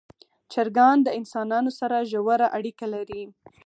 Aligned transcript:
چرګان 0.51 0.97
د 1.03 1.07
انسانانو 1.19 1.71
سره 1.79 1.97
ژوره 2.11 2.47
اړیکه 2.57 2.85
لري. 2.93 3.23